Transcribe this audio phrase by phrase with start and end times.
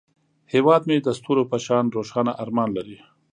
[0.53, 2.97] هیواد مې د ستورو په شان روښانه ارمان لري